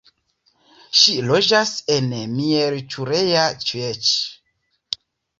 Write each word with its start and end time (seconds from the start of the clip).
Ŝi 0.99 1.11
loĝas 1.25 1.73
en 1.95 2.07
Miercurea 2.37 3.43
Ciuc. 3.65 4.09